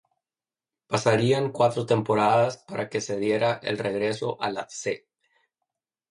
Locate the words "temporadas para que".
1.85-3.01